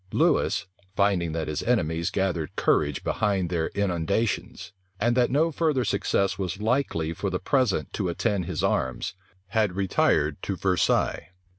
[0.11, 6.39] Lewis, finding that his enemies gathered courage behind their inundations, and that no further success
[6.39, 9.13] was likely for the present to attend his arms,
[9.49, 11.29] had retired to Versailles.